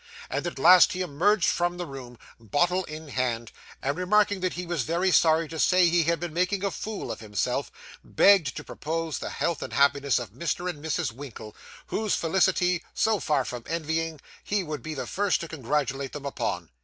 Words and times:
And 0.31 0.47
at 0.47 0.57
last 0.57 0.93
he 0.93 1.01
emerged 1.01 1.45
from 1.45 1.77
the 1.77 1.85
room, 1.85 2.17
bottle 2.39 2.83
in 2.85 3.09
hand, 3.09 3.51
and, 3.83 3.95
remarking 3.95 4.39
that 4.39 4.53
he 4.53 4.65
was 4.65 4.81
very 4.81 5.11
sorry 5.11 5.47
to 5.49 5.59
say 5.59 5.87
he 5.89 6.05
had 6.05 6.19
been 6.19 6.33
making 6.33 6.63
a 6.63 6.71
fool 6.71 7.11
of 7.11 7.19
himself, 7.19 7.71
begged 8.03 8.55
to 8.57 8.63
propose 8.63 9.19
the 9.19 9.29
health 9.29 9.61
and 9.61 9.73
happiness 9.73 10.17
of 10.17 10.31
Mr. 10.31 10.67
and 10.67 10.83
Mrs. 10.83 11.11
Winkle, 11.11 11.55
whose 11.85 12.15
felicity, 12.15 12.83
so 12.95 13.19
far 13.19 13.45
from 13.45 13.63
envying, 13.67 14.19
he 14.43 14.63
would 14.63 14.81
be 14.81 14.95
the 14.95 15.05
first 15.05 15.39
to 15.41 15.47
congratulate 15.47 16.13
them 16.13 16.25
upon. 16.25 16.69